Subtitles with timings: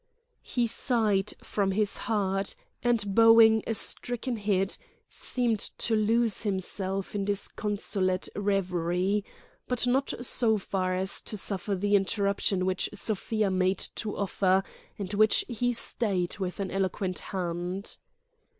[0.41, 4.75] He sighed from his heart, and bowing a stricken head,
[5.07, 12.65] seemed to lose himself in disconsolate reverie—but not so far as to suffer the interruption
[12.65, 14.63] which Sofia made to offer
[14.97, 17.99] and which he stayed with an eloquent hand.